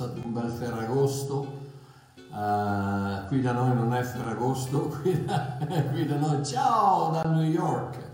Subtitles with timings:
[0.00, 1.58] passato un bel Ferragosto.
[2.30, 5.58] Uh, qui da noi non è Ferragosto, qui da,
[5.90, 8.08] qui da noi ciao da New York.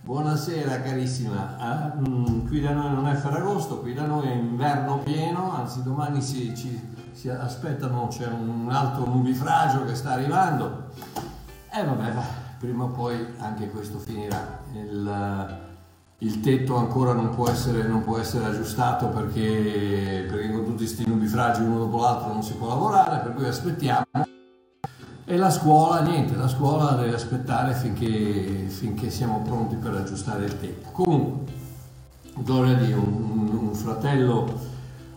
[0.00, 5.52] Buonasera carissima, uh, qui da noi non è Ferragosto, qui da noi è inverno pieno,
[5.52, 10.90] anzi domani si, ci, si aspettano, c'è un altro nubifragio che sta arrivando.
[11.70, 12.12] E eh, vabbè,
[12.58, 14.60] prima o poi anche questo finirà.
[14.72, 15.70] Il,
[16.22, 21.04] il tetto ancora non può essere, non può essere aggiustato perché, perché, con tutti questi
[21.06, 24.04] nubifragi uno dopo l'altro non si può lavorare, per cui aspettiamo.
[25.24, 30.60] E la scuola, niente, la scuola deve aspettare finché, finché siamo pronti per aggiustare il
[30.60, 30.90] tetto.
[30.92, 31.52] Comunque,
[32.36, 34.70] gloria a Dio, un, un fratello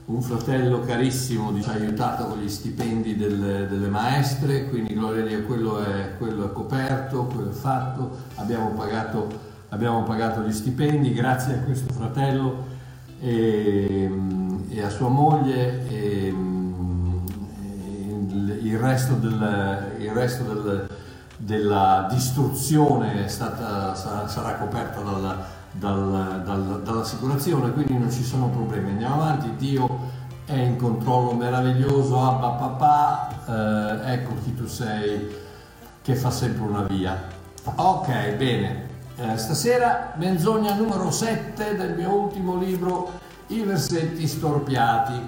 [0.06, 5.28] un fratello carissimo ci ha aiutato con gli stipendi delle, delle maestre, quindi gloria a
[5.28, 11.14] Dio, quello è, quello è coperto, quello è fatto, abbiamo pagato, abbiamo pagato, gli stipendi
[11.14, 12.66] grazie a questo fratello
[13.20, 14.10] e,
[14.70, 16.34] e a sua moglie e, e
[18.62, 20.90] il resto, del, il resto del,
[21.38, 28.92] della distruzione stata, sarà, sarà coperta dalla dal, dal, dall'assicurazione, quindi non ci sono problemi.
[28.92, 30.10] Andiamo avanti, Dio
[30.46, 35.28] è in controllo meraviglioso, abba papà, eh, ecco chi tu sei
[36.02, 37.22] che fa sempre una via.
[37.76, 38.85] Ok, bene.
[39.18, 43.12] Eh, stasera menzogna numero 7 del mio ultimo libro,
[43.48, 45.22] I versetti storpiati,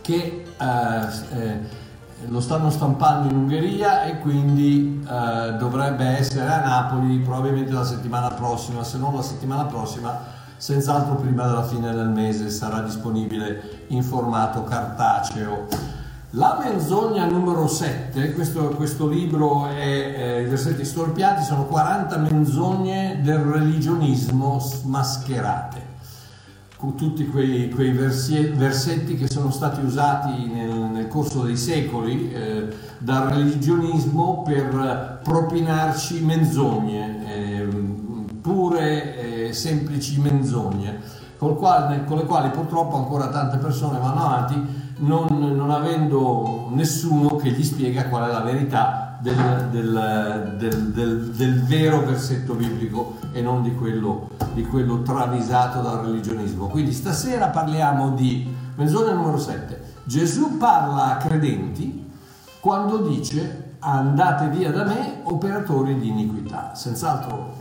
[0.00, 1.84] che eh, eh
[2.28, 8.30] lo stanno stampando in Ungheria e quindi eh, dovrebbe essere a Napoli probabilmente la settimana
[8.30, 10.18] prossima, se non la settimana prossima,
[10.56, 15.66] senz'altro prima della fine del mese sarà disponibile in formato cartaceo.
[16.30, 23.20] La menzogna numero 7, questo, questo libro è eh, I versetti storpiati, sono 40 menzogne
[23.22, 25.94] del religionismo smascherate
[26.76, 32.66] con tutti quei, quei versetti che sono stati usati nel, nel corso dei secoli eh,
[32.98, 37.68] dal religionismo per propinarci menzogne, eh,
[38.42, 41.00] pure semplici menzogne,
[41.38, 47.36] con, quale, con, le quali purtroppo ancora tante persone vanno avanti non, non avendo nessuno
[47.36, 50.54] che gli spiega qual è la verità del, del,
[50.92, 56.68] del, del, vero versetto biblico e non di quello, di quello travisato dal religionismo.
[56.68, 59.94] Quindi stasera parliamo di menzogna numero 7.
[60.04, 62.04] Gesù parla a credenti
[62.60, 66.74] quando dice andate via da me operatori di iniquità.
[66.74, 67.55] Senz'altro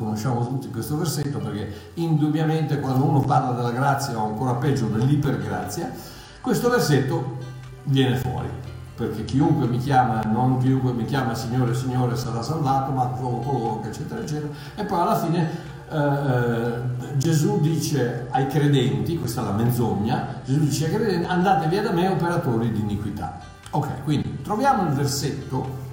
[0.00, 5.92] conosciamo tutti questo versetto perché indubbiamente quando uno parla della grazia o ancora peggio dell'ipergrazia,
[6.40, 7.36] questo versetto
[7.84, 8.48] viene fuori
[8.96, 13.80] perché chiunque mi chiama, non chiunque mi chiama Signore, Signore sarà salvato, ma solo coloro
[13.80, 14.52] che eccetera eccetera.
[14.74, 15.50] E poi alla fine
[15.90, 21.82] eh, Gesù dice ai credenti, questa è la menzogna, Gesù dice ai credenti andate via
[21.82, 23.38] da me operatori di iniquità.
[23.70, 25.88] Ok, quindi troviamo il versetto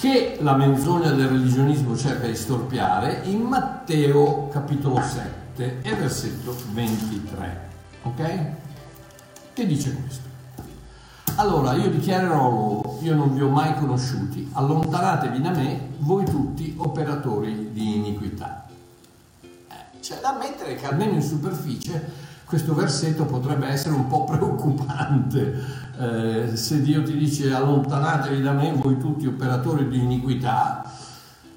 [0.00, 7.68] che la menzogna del religionismo cerca di storpiare in Matteo capitolo 7 e versetto 23.
[8.04, 8.50] Ok?
[9.52, 10.28] Che dice questo?
[11.36, 16.74] Allora io dichiarerò loro, io non vi ho mai conosciuti, allontanatevi da me, voi tutti
[16.78, 18.66] operatori di iniquità.
[19.42, 25.54] Eh, c'è da ammettere che almeno in superficie questo versetto potrebbe essere un po' preoccupante.
[25.96, 30.82] Eh, se Dio ti dice allontanatevi da me, voi tutti operatori di iniquità,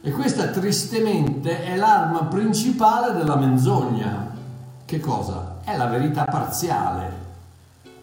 [0.03, 4.35] e questa tristemente è l'arma principale della menzogna.
[4.85, 5.62] Che cosa?
[5.63, 7.12] È la verità parziale.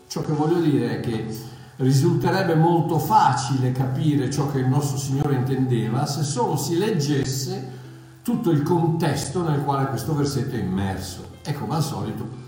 [0.08, 1.28] Ciò che voglio dire è che
[1.76, 7.78] risulterebbe molto facile capire ciò che il nostro Signore intendeva se solo si leggesse
[8.22, 11.28] tutto il contesto nel quale questo versetto è immerso.
[11.44, 12.39] E come al solito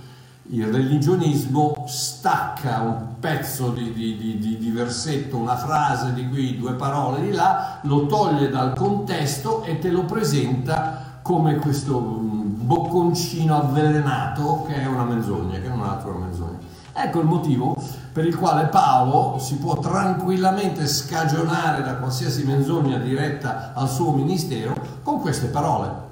[0.50, 6.75] il religionismo stacca un pezzo di, di, di, di, versetto, una frase di qui, due
[6.75, 13.56] parole di là, lo toglie dal contesto e te lo presenta come questo mm, bocconcino
[13.56, 16.59] avvelenato che è una menzogna, che non è altro una menzogna.
[16.94, 17.77] Ecco il motivo
[18.12, 24.75] per il quale Paolo si può tranquillamente scagionare da qualsiasi menzogna diretta al suo ministero
[25.03, 26.11] con queste parole.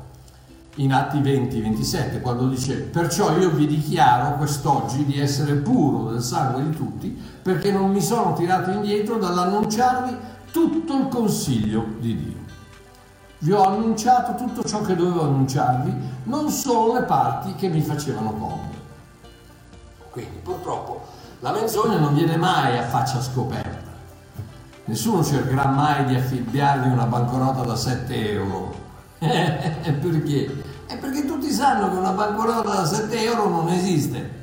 [0.80, 6.62] In Atti 20-27, quando dice, perciò io vi dichiaro quest'oggi di essere puro del sangue
[6.62, 10.16] di tutti, perché non mi sono tirato indietro dall'annunciarvi
[10.50, 12.38] tutto il consiglio di Dio.
[13.40, 15.94] Vi ho annunciato tutto ciò che dovevo annunciarvi,
[16.24, 18.78] non solo le parti che mi facevano comodo.
[20.10, 21.02] Quindi purtroppo
[21.40, 23.88] la menzogna non viene mai a faccia scoperta,
[24.86, 28.74] Nessuno cercherà mai di affibbiargli una banconota da 7 euro.
[29.20, 30.69] perché?
[30.90, 34.38] È perché tutti sanno che una banconota da 7 euro non esiste.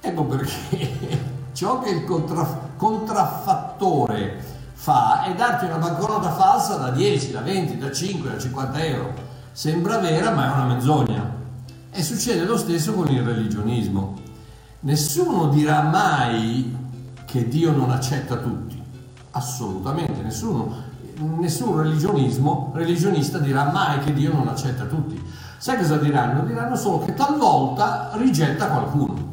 [0.00, 1.18] Ecco perché
[1.50, 4.40] ciò che il contra- contraffattore
[4.74, 9.12] fa è darti una banconota falsa da 10, da 20, da 5, da 50 euro.
[9.50, 11.28] Sembra vera ma è una menzogna.
[11.90, 14.16] E succede lo stesso con il religionismo.
[14.80, 16.76] Nessuno dirà mai
[17.24, 18.80] che Dio non accetta tutti,
[19.32, 25.22] assolutamente, nessuno, nessun religionismo, religionista dirà mai che Dio non accetta tutti.
[25.58, 26.44] Sai cosa diranno?
[26.44, 29.32] Diranno solo che talvolta rigetta qualcuno.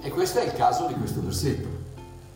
[0.00, 1.82] E questo è il caso di questo versetto.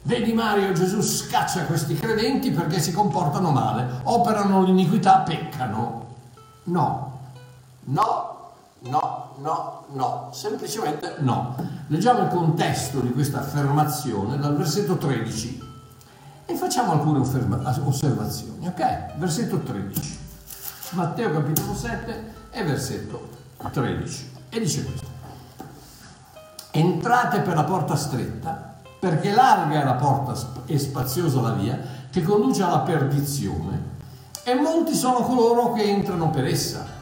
[0.02, 6.06] Vedi Mario, Gesù scaccia questi credenti perché si comportano male, operano l'iniquità, peccano.
[6.64, 7.20] No,
[7.84, 8.36] no,
[8.80, 11.56] No, no, no, semplicemente no.
[11.88, 15.67] Leggiamo il contesto di questa affermazione dal versetto 13
[16.50, 19.16] e facciamo alcune osservazioni, ok?
[19.16, 20.18] Versetto 13.
[20.92, 23.28] Matteo capitolo 7 e versetto
[23.70, 24.30] 13.
[24.48, 25.06] E dice questo.
[26.70, 30.34] Entrate per la porta stretta, perché larga è la porta
[30.64, 31.78] e spaziosa la via
[32.10, 33.96] che conduce alla perdizione,
[34.42, 36.96] e molti sono coloro che entrano per essa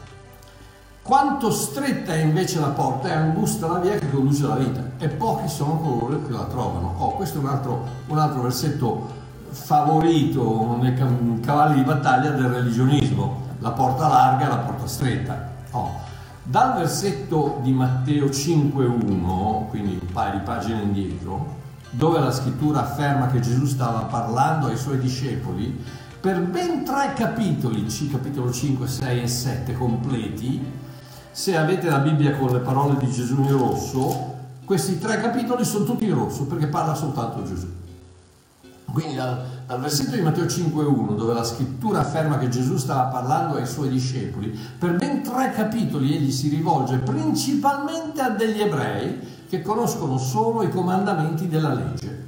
[1.07, 5.07] quanto stretta è invece la porta e angusta la via che conduce alla vita, e
[5.07, 6.95] pochi sono coloro che la trovano.
[6.97, 9.16] Oh, questo è un altro, un altro versetto
[9.49, 10.93] favorito nei
[11.41, 15.49] cavalli di battaglia del religionismo, la porta larga e la porta stretta.
[15.71, 15.91] Oh,
[16.43, 21.55] dal versetto di Matteo 5.1, quindi un paio di pagine indietro,
[21.89, 25.83] dove la scrittura afferma che Gesù stava parlando ai suoi discepoli,
[26.19, 30.65] per ben tre capitoli, capitolo 5, 6 e 7 completi,
[31.31, 34.35] se avete la Bibbia con le parole di Gesù in rosso,
[34.65, 37.67] questi tre capitoli sono tutti in rosso perché parla soltanto Gesù.
[38.91, 43.55] Quindi dal, dal versetto di Matteo 5.1, dove la scrittura afferma che Gesù stava parlando
[43.55, 49.61] ai suoi discepoli, per ben tre capitoli egli si rivolge principalmente a degli ebrei che
[49.61, 52.25] conoscono solo i comandamenti della legge.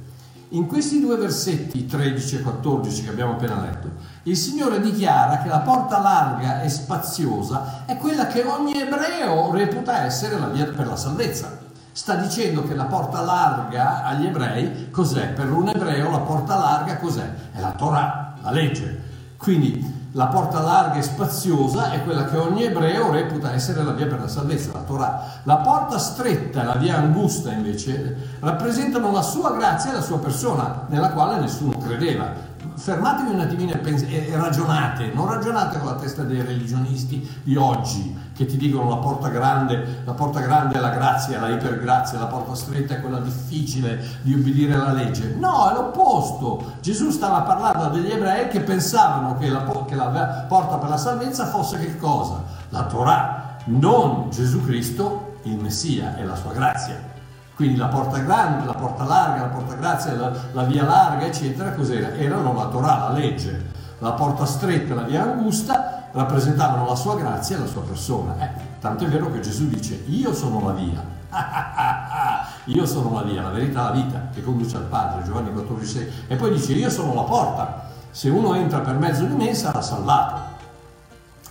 [0.52, 3.88] In questi due versetti 13 e 14 che abbiamo appena letto,
[4.24, 10.04] il Signore dichiara che la porta larga e spaziosa è quella che ogni ebreo reputa
[10.04, 11.68] essere la via per la salvezza.
[11.92, 15.28] Sta dicendo che la porta larga agli ebrei cos'è?
[15.28, 17.28] Per un ebreo la porta larga cos'è?
[17.52, 19.08] È la Torah, la legge.
[19.36, 24.06] Quindi la porta larga e spaziosa è quella che ogni ebreo reputa essere la via
[24.06, 25.22] per la salvezza, la Torah.
[25.44, 30.18] La porta stretta e la via angusta invece rappresentano la sua grazia e la sua
[30.18, 32.32] persona, nella quale nessuno credeva
[32.80, 37.54] fermatevi un attimino e, pens- e, ragionate, non ragionate con la testa dei religionisti di
[37.54, 42.18] oggi che ti dicono la porta grande, la porta grande è la grazia, la ipergrazia,
[42.18, 45.36] la porta stretta è quella difficile di ubbidire alla legge.
[45.38, 46.76] No, è l'opposto.
[46.80, 50.96] Gesù stava parlando a degli ebrei che pensavano che la, che la porta per la
[50.96, 52.42] salvezza fosse che cosa?
[52.70, 57.09] La Torah, non Gesù Cristo, il Messia e la sua grazia.
[57.60, 61.74] Quindi la porta grande, la porta larga, la porta grazia, la, la via larga, eccetera,
[61.74, 62.14] cos'era?
[62.14, 63.66] Erano la Torah, la legge.
[63.98, 68.34] La porta stretta, la via angusta, rappresentavano la sua grazia e la sua persona.
[68.38, 68.48] Eh,
[68.80, 71.04] tanto è vero che Gesù dice, io sono la via.
[72.64, 76.06] io sono la via, la verità, la vita che conduce al Padre, Giovanni 14,6.
[76.28, 77.90] E poi dice, io sono la porta.
[78.10, 80.40] Se uno entra per mezzo di me sarà salvato.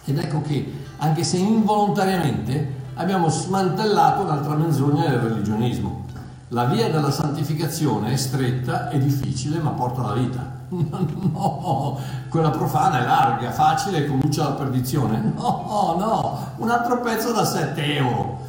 [0.05, 6.06] Ed ecco che, anche se involontariamente, abbiamo smantellato un'altra menzogna del religionismo.
[6.50, 10.58] La via della santificazione è stretta e difficile, ma porta alla vita.
[11.32, 11.98] No,
[12.29, 15.34] quella profana è larga, facile e conduce alla perdizione.
[15.36, 18.46] No, no, un altro pezzo da 7 euro.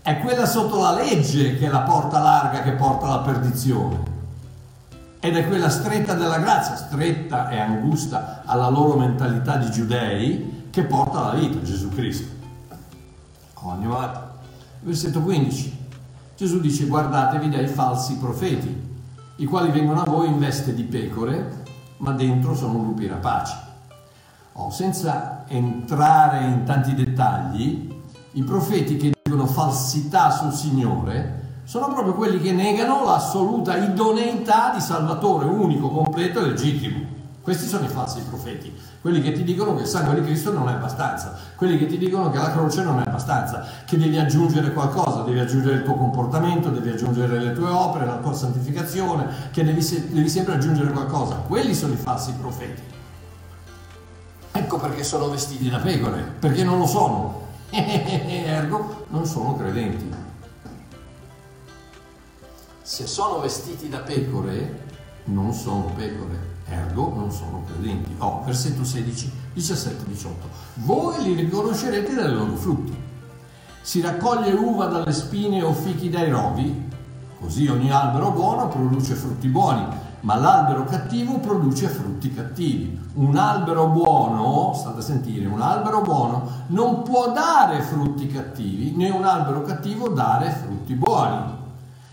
[0.00, 4.10] È quella sotto la legge che è la porta larga che porta alla perdizione.
[5.20, 10.84] Ed è quella stretta della grazia, stretta e angusta alla loro mentalità di giudei, che
[10.84, 12.31] porta alla vita, Gesù Cristo.
[13.62, 14.18] Avanti.
[14.80, 15.80] Versetto 15.
[16.36, 18.90] Gesù dice guardatevi dai falsi profeti,
[19.36, 21.62] i quali vengono a voi in veste di pecore,
[21.98, 23.54] ma dentro sono lupi rapaci.
[24.54, 27.90] Oh, senza entrare in tanti dettagli,
[28.32, 34.80] i profeti che dicono falsità sul Signore sono proprio quelli che negano l'assoluta idoneità di
[34.80, 37.21] Salvatore unico, completo e legittimo.
[37.42, 38.72] Questi sono i falsi profeti
[39.02, 41.98] quelli che ti dicono che il sangue di Cristo non è abbastanza, quelli che ti
[41.98, 45.96] dicono che la croce non è abbastanza, che devi aggiungere qualcosa, devi aggiungere il tuo
[45.96, 51.34] comportamento, devi aggiungere le tue opere, la tua santificazione, che devi, devi sempre aggiungere qualcosa.
[51.34, 52.80] Quelli sono i falsi profeti.
[54.52, 57.48] Ecco perché sono vestiti da pecore, perché non lo sono.
[57.70, 60.14] Ergo non sono credenti.
[62.82, 64.90] Se sono vestiti da pecore,
[65.24, 68.14] non sono pecore, ergo non sono credenti.
[68.18, 70.48] Oh, versetto 16, 17, 18.
[70.74, 72.96] Voi li riconoscerete dai loro frutti.
[73.80, 76.88] Si raccoglie uva dalle spine o fichi dai rovi,
[77.40, 79.84] così ogni albero buono produce frutti buoni,
[80.20, 83.00] ma l'albero cattivo produce frutti cattivi.
[83.14, 89.10] Un albero buono, state a sentire, un albero buono non può dare frutti cattivi, né
[89.10, 91.60] un albero cattivo dare frutti buoni.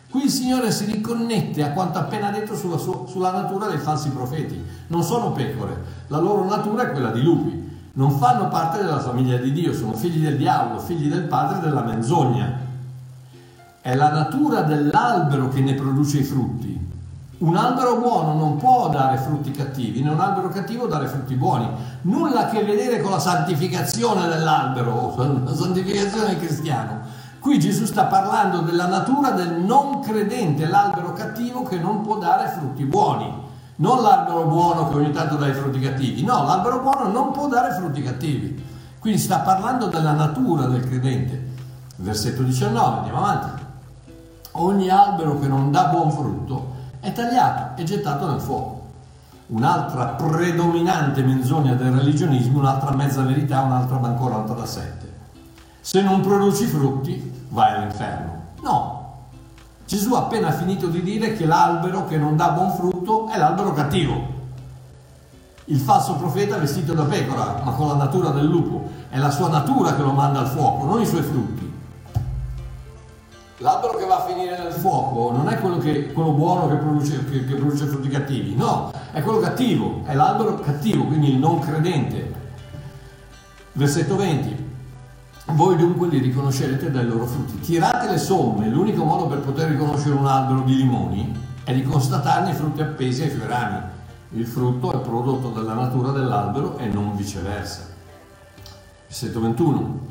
[0.10, 4.60] Qui il Signore si riconnette a quanto appena detto sulla, sulla natura dei falsi profeti.
[4.88, 7.68] Non sono pecore, la loro natura è quella di lupi.
[7.94, 11.84] Non fanno parte della famiglia di Dio, sono figli del diavolo, figli del padre della
[11.84, 12.58] menzogna.
[13.82, 16.88] È la natura dell'albero che ne produce i frutti.
[17.40, 21.70] Un albero buono non può dare frutti cattivi, né un albero cattivo dare frutti buoni.
[22.02, 25.14] Nulla a che vedere con la santificazione dell'albero,
[25.46, 27.00] la santificazione cristiana.
[27.50, 32.48] Qui Gesù sta parlando della natura del non credente, l'albero cattivo che non può dare
[32.50, 33.28] frutti buoni.
[33.78, 37.48] Non l'albero buono che ogni tanto dà i frutti cattivi, no, l'albero buono non può
[37.48, 38.64] dare frutti cattivi.
[39.00, 41.48] Quindi sta parlando della natura del credente.
[41.96, 43.64] Versetto 19, andiamo avanti.
[44.52, 48.90] Ogni albero che non dà buon frutto è tagliato e gettato nel fuoco.
[49.48, 55.10] Un'altra predominante menzogna del religionismo, un'altra mezza verità, un'altra ancora alta da sette
[55.82, 58.42] se non produci frutti vai all'inferno.
[58.62, 58.98] No.
[59.86, 63.74] Gesù ha appena finito di dire che l'albero che non dà buon frutto è l'albero
[63.74, 64.38] cattivo.
[65.66, 68.88] Il falso profeta vestito da pecora, ma con la natura del lupo.
[69.10, 71.68] È la sua natura che lo manda al fuoco, non i suoi frutti.
[73.62, 77.26] L'albero che va a finire nel fuoco non è quello, che, quello buono che produce,
[77.26, 81.60] che, che produce frutti cattivi, no, è quello cattivo, è l'albero cattivo, quindi il non
[81.60, 82.34] credente.
[83.74, 84.69] Versetto 20.
[85.54, 87.60] Voi dunque li riconoscerete dai loro frutti.
[87.60, 92.52] Tirate le somme, l'unico modo per poter riconoscere un albero di limoni è di constatarne
[92.52, 93.80] i frutti appesi ai suoi rami.
[94.32, 97.88] Il frutto è prodotto dalla natura dell'albero e non viceversa.
[99.08, 100.08] Versetto 21.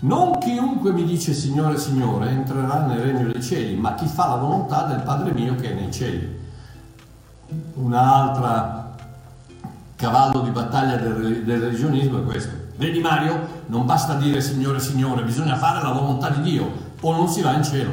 [0.00, 4.36] Non chiunque mi dice Signore, Signore entrerà nel regno dei cieli, ma chi fa la
[4.36, 6.38] volontà del Padre mio che è nei cieli.
[7.74, 8.96] Un'altra
[9.94, 13.46] cavallo di battaglia del, del religionismo è questo Vedi Mario?
[13.66, 17.52] Non basta dire Signore, Signore, bisogna fare la volontà di Dio o non si va
[17.52, 17.92] in cielo.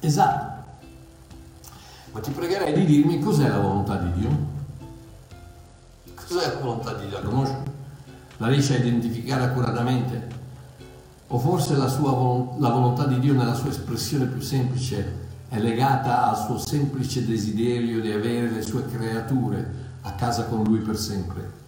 [0.00, 0.64] Esatto.
[2.12, 4.30] Ma ti pregherei di dirmi cos'è la volontà di Dio?
[6.14, 7.20] Cos'è la volontà di Dio?
[7.20, 7.54] La conosci?
[8.36, 10.28] La riesci a identificare accuratamente?
[11.28, 12.10] O forse la, sua,
[12.58, 18.02] la volontà di Dio nella sua espressione più semplice è legata al suo semplice desiderio
[18.02, 21.61] di avere le sue creature a casa con lui per sempre?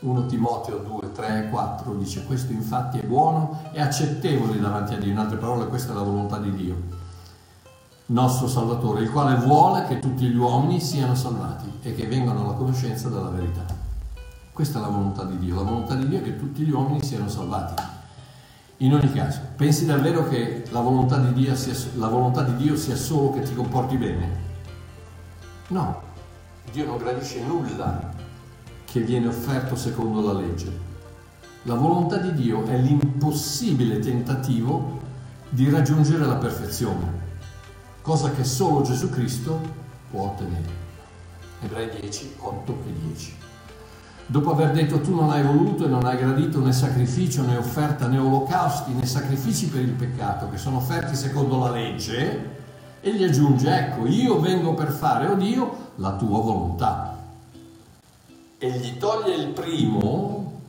[0.00, 4.98] 1 Timoteo 2, 3 e 4 dice questo infatti è buono e accettevole davanti a
[4.98, 6.76] Dio, in altre parole questa è la volontà di Dio,
[8.06, 12.52] nostro Salvatore, il quale vuole che tutti gli uomini siano salvati e che vengano alla
[12.52, 13.64] conoscenza della verità.
[14.52, 17.02] Questa è la volontà di Dio, la volontà di Dio è che tutti gli uomini
[17.02, 17.82] siano salvati.
[18.78, 22.94] In ogni caso, pensi davvero che la volontà di Dio sia, volontà di Dio sia
[22.94, 24.46] solo che ti comporti bene?
[25.68, 26.02] No,
[26.70, 28.17] Dio non gradisce nulla
[28.90, 30.86] che viene offerto secondo la legge.
[31.64, 35.00] La volontà di Dio è l'impossibile tentativo
[35.50, 37.26] di raggiungere la perfezione,
[38.00, 39.60] cosa che solo Gesù Cristo
[40.10, 40.86] può ottenere.
[41.60, 43.36] Ebrei 10, 8 e 10.
[44.24, 48.06] Dopo aver detto tu non hai voluto e non hai gradito né sacrificio né offerta
[48.06, 52.56] né olocausti né sacrifici per il peccato che sono offerti secondo la legge,
[53.00, 57.07] egli aggiunge ecco io vengo per fare, o oh Dio, la tua volontà
[58.58, 60.60] e gli toglie il primo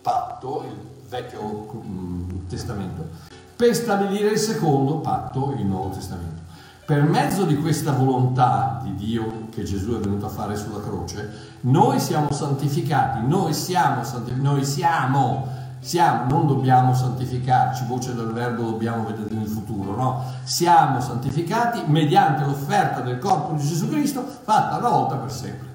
[0.00, 3.08] patto, il vecchio mm, testamento,
[3.56, 6.44] per stabilire il secondo patto, il nuovo testamento.
[6.86, 11.56] Per mezzo di questa volontà di Dio che Gesù è venuto a fare sulla croce,
[11.62, 14.02] noi siamo santificati, noi siamo
[14.36, 15.48] noi siamo,
[15.80, 20.22] siamo, non dobbiamo santificarci, voce del verbo dobbiamo vedere nel futuro, no?
[20.44, 25.65] Siamo santificati mediante l'offerta del corpo di Gesù Cristo fatta una volta per sempre.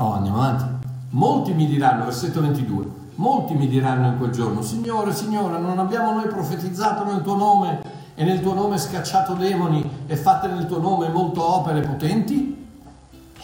[0.00, 0.88] Oh, andiamo avanti.
[1.10, 6.12] Molti mi diranno, versetto 22, molti mi diranno in quel giorno, Signore, Signore, non abbiamo
[6.12, 7.82] noi profetizzato nel tuo nome
[8.14, 12.66] e nel tuo nome scacciato demoni e fatte nel tuo nome molte opere potenti?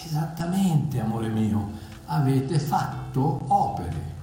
[0.03, 1.73] Esattamente, amore mio,
[2.07, 4.15] avete fatto opere.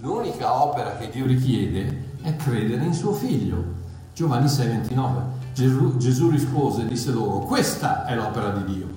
[0.00, 3.62] L'unica opera che Dio richiede è credere in suo figlio.
[4.12, 5.34] Giovanni 6:29.
[5.54, 8.95] Gesù, Gesù rispose e disse loro, questa è l'opera di Dio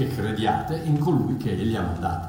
[0.00, 2.28] che crediate in colui che egli ha mandato.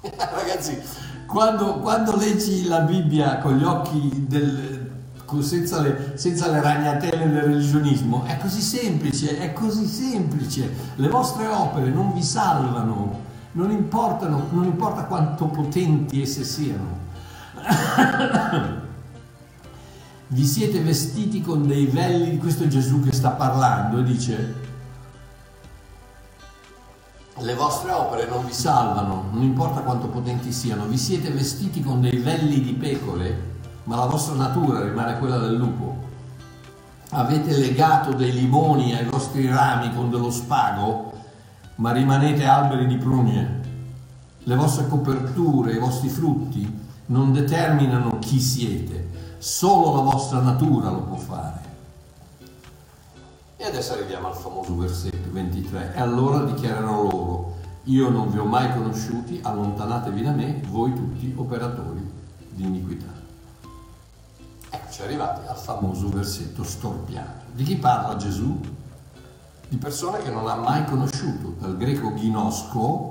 [0.00, 0.80] Ragazzi,
[1.26, 4.90] quando, quando, leggi la Bibbia con gli occhi del,
[5.40, 8.24] senza le, senza le ragnatele del religionismo.
[8.24, 10.72] È così semplice, è così semplice.
[10.94, 13.20] Le vostre opere non vi salvano,
[13.52, 16.96] non, importano, non importa quanto potenti esse siano.
[20.28, 24.66] vi siete vestiti con dei veli, questo è Gesù che sta parlando e dice
[27.40, 32.00] le vostre opere non vi salvano, non importa quanto potenti siano, vi siete vestiti con
[32.00, 36.06] dei velli di pecore, ma la vostra natura rimane quella del lupo.
[37.10, 41.12] Avete legato dei limoni ai vostri rami con dello spago,
[41.76, 43.60] ma rimanete alberi di prugne.
[44.40, 51.02] Le vostre coperture, i vostri frutti non determinano chi siete, solo la vostra natura lo
[51.02, 51.67] può fare.
[53.60, 55.94] E adesso arriviamo al famoso versetto 23.
[55.96, 61.34] E allora dichiarerò loro, io non vi ho mai conosciuti, allontanatevi da me, voi tutti
[61.36, 62.08] operatori
[62.50, 63.12] di iniquità.
[64.70, 67.46] Eccoci arrivati al famoso versetto storpiato.
[67.52, 68.60] Di chi parla Gesù?
[69.68, 73.10] Di persone che non ha mai conosciuto, dal greco gnosco,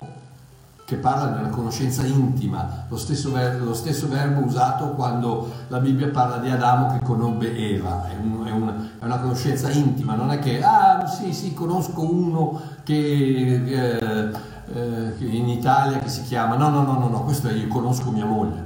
[0.87, 6.07] che parla una conoscenza intima, lo stesso, ver- lo stesso, verbo usato quando la Bibbia
[6.07, 10.31] parla di Adamo che conobbe Eva, è, un, è, un, è una conoscenza intima, non
[10.31, 14.31] è che, ah sì sì, conosco uno che, eh,
[14.73, 18.09] eh, in Italia che si chiama, no no no no, no questo è io conosco
[18.11, 18.65] mia moglie,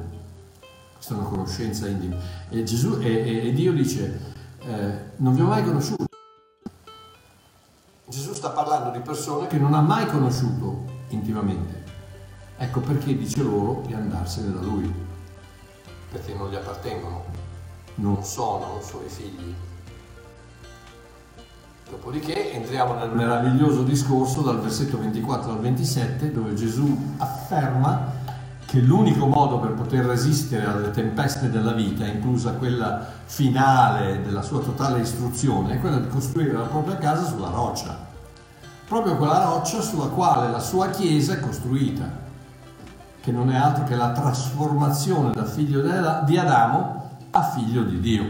[0.93, 2.17] questa è una conoscenza intima.
[2.49, 6.05] E, Gesù, e, e Dio dice, eh, non vi ho mai conosciuto.
[8.07, 11.80] Gesù sta parlando di persone che non ha mai conosciuto intimamente
[12.62, 14.94] Ecco perché dice loro di andarsene da lui,
[16.12, 17.24] perché non gli appartengono,
[17.95, 19.52] non sono suoi figli.
[21.89, 28.13] Dopodiché entriamo nel meraviglioso discorso dal versetto 24 al 27 dove Gesù afferma
[28.67, 34.60] che l'unico modo per poter resistere alle tempeste della vita, inclusa quella finale della sua
[34.60, 37.97] totale istruzione, è quella di costruire la propria casa sulla roccia,
[38.88, 42.20] proprio quella roccia sulla quale la sua chiesa è costruita
[43.21, 48.25] che non è altro che la trasformazione da figlio di Adamo a figlio di Dio,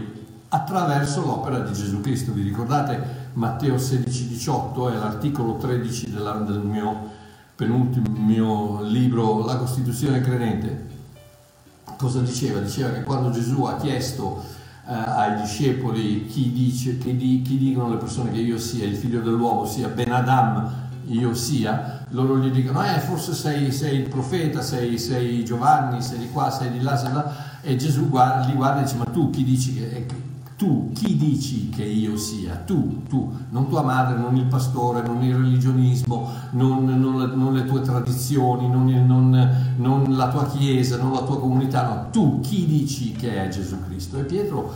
[0.48, 2.32] attraverso l'opera di Gesù Cristo.
[2.32, 7.20] Vi ricordate Matteo 16, 18 è l'articolo 13 della, del mio
[7.54, 10.90] penultimo mio libro La Costituzione credente?
[11.96, 12.60] Cosa diceva?
[12.60, 14.42] Diceva che quando Gesù ha chiesto
[14.86, 18.96] eh, ai discepoli chi, dice, chi, di, chi dicono le persone che io sia il
[18.96, 20.70] figlio dell'uomo, sia Ben Adam,
[21.06, 26.18] io sia, loro gli dicono, eh, forse sei, sei il profeta, sei, sei, Giovanni, sei
[26.18, 28.96] di qua, sei di là, sei di là, e Gesù guarda, li guarda e dice,
[28.96, 30.06] ma tu chi dici che,
[30.56, 32.54] tu chi dici che io sia?
[32.54, 37.64] Tu, tu, non tua madre, non il pastore, non il religionismo, non, non, non le
[37.64, 38.84] tue tradizioni, non,
[39.76, 43.82] non, la tua chiesa, non la tua comunità, no, tu chi dici che è Gesù
[43.86, 44.18] Cristo?
[44.18, 44.72] E Pietro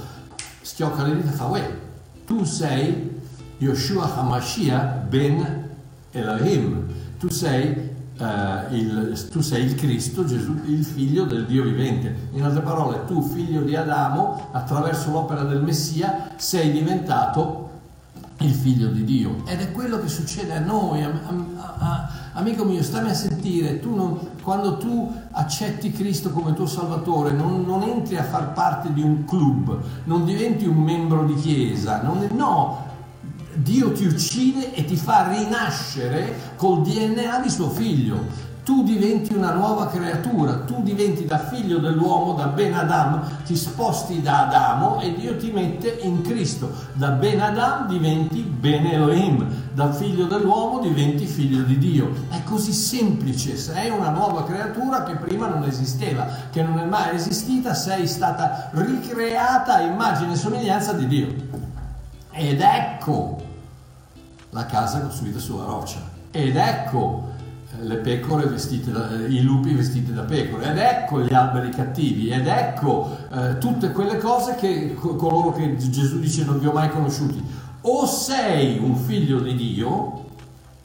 [0.63, 1.79] schiocca le dita e fa, uè,
[2.27, 3.21] tu sei
[3.59, 5.69] Yoshua HaMashiach ben
[6.11, 6.86] Elohim,
[7.19, 12.29] tu sei, uh, il, tu sei il Cristo, Gesù, il figlio del Dio vivente.
[12.33, 17.67] In altre parole, tu figlio di Adamo, attraverso l'opera del Messia, sei diventato
[18.41, 19.37] il figlio di Dio.
[19.47, 23.81] Ed è quello che succede a noi, a, a, a, amico mio, stammi a sentire,
[23.81, 28.93] tu non, quando tu accetti Cristo come tuo Salvatore, non, non, entri a far parte
[28.93, 32.86] di un club, non diventi un membro di chiesa, non, no,
[33.57, 38.45] Dio ti uccide e ti fa rinascere col DNA di suo figlio.
[38.63, 44.21] Tu diventi una nuova creatura, tu diventi da figlio dell'uomo, da Ben Adam, ti sposti
[44.21, 46.73] da Adamo e Dio ti mette in Cristo.
[46.95, 52.11] Da Ben Adam diventi Ben Elohim, da figlio dell'uomo diventi figlio di Dio.
[52.29, 57.15] È così semplice, sei una nuova creatura che prima non esisteva, che non è mai
[57.15, 61.66] esistita, sei stata ricreata a immagine e somiglianza di Dio.
[62.39, 63.43] Ed ecco
[64.51, 66.01] la casa costruita sulla roccia.
[66.31, 67.33] Ed ecco
[67.81, 72.47] le pecore vestite da, i lupi vestiti da pecore, ed ecco gli alberi cattivi, ed
[72.47, 77.43] ecco eh, tutte quelle cose che coloro che Gesù dice non vi ho mai conosciuti.
[77.83, 80.25] O sei un figlio di Dio,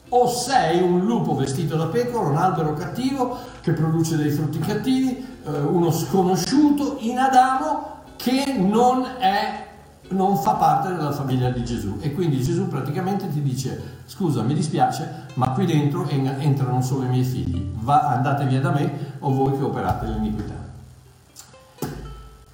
[0.08, 5.26] o sei un lupo vestito da pecora, un albero cattivo che produce dei frutti cattivi,
[5.44, 9.70] eh, uno sconosciuto in Adamo che non è
[10.12, 11.98] non fa parte della famiglia di Gesù.
[12.00, 17.08] E quindi Gesù praticamente ti dice scusa mi dispiace ma qui dentro entrano solo i
[17.08, 17.72] miei figli.
[17.80, 20.60] Va, andate via da me o voi che operate l'iniquità.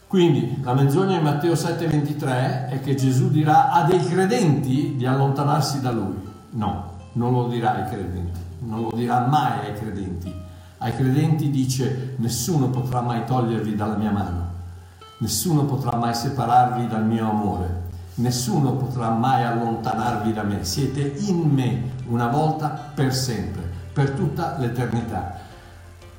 [0.07, 5.81] Quindi la menzogna in Matteo 7:23 è che Gesù dirà a dei credenti di allontanarsi
[5.81, 6.17] da lui.
[6.51, 10.33] No, non lo dirà ai credenti non lo dirà mai ai credenti.
[10.79, 14.48] Ai credenti dice nessuno potrà mai togliervi dalla mia mano
[15.21, 17.87] Nessuno potrà mai separarvi dal mio amore.
[18.15, 20.65] Nessuno potrà mai allontanarvi da me.
[20.65, 25.37] Siete in me una volta per sempre, per tutta l'eternità.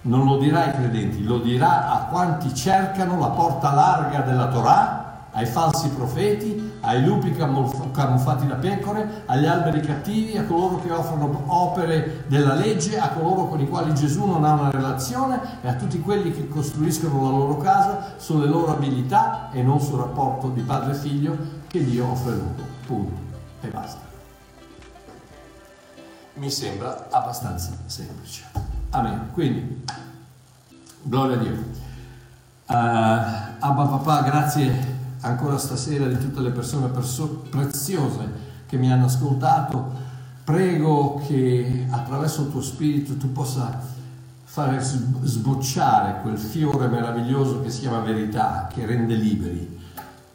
[0.01, 5.08] Non lo dirà ai credenti, lo dirà a quanti cercano la porta larga della Torah
[5.31, 11.43] ai falsi profeti, ai lupi camuffati da pecore, agli alberi cattivi, a coloro che offrono
[11.47, 15.75] opere della legge, a coloro con i quali Gesù non ha una relazione e a
[15.75, 20.61] tutti quelli che costruiscono la loro casa sulle loro abilità e non sul rapporto di
[20.61, 21.37] padre e figlio
[21.67, 22.67] che Dio offre loro.
[22.87, 23.21] Punto.
[23.61, 24.07] E basta.
[26.35, 28.45] Mi sembra abbastanza semplice.
[28.91, 29.29] Amen.
[29.33, 29.85] Quindi,
[31.03, 31.87] gloria a Dio.
[32.65, 39.05] Uh, Abba papà, grazie ancora stasera di tutte le persone perso- preziose che mi hanno
[39.05, 40.07] ascoltato.
[40.43, 43.97] Prego che attraverso il tuo spirito tu possa
[44.43, 49.77] fare sbocciare quel fiore meraviglioso che si chiama verità, che rende liberi,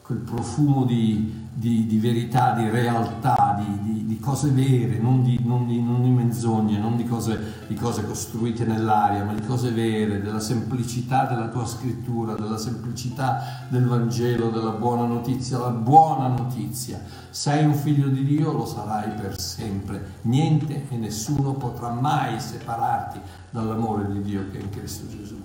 [0.02, 6.02] quel profumo di, di, di verità, di realtà, di, di cose vere, non, non, non
[6.02, 11.26] di, menzogne, non di cose, di cose costruite nell'aria, ma di cose vere, della semplicità
[11.26, 17.00] della tua scrittura, della semplicità del Vangelo, della buona notizia, la buona notizia.
[17.30, 20.12] Sei un figlio di Dio, lo sarai per sempre.
[20.22, 25.40] Niente e nessuno potrà mai separarti dall'amore di Dio che è in Cristo Gesù.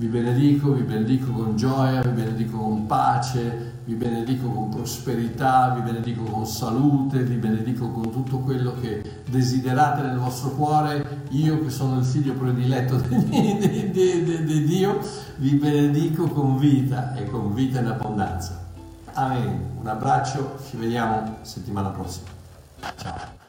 [0.00, 5.80] Vi benedico, vi benedico con gioia, vi benedico con pace, vi benedico con prosperità, vi
[5.80, 11.24] benedico con salute, vi benedico con tutto quello che desiderate nel vostro cuore.
[11.30, 15.00] Io che sono il figlio prediletto di, di, di, di Dio,
[15.36, 18.68] vi benedico con vita e con vita in abbondanza.
[19.12, 19.78] Amen.
[19.80, 22.28] Un abbraccio, ci vediamo settimana prossima.
[22.96, 23.39] Ciao.